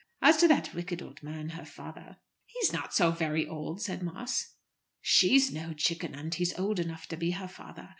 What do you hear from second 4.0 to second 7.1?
Moss. "She's no chicken, and he's old enough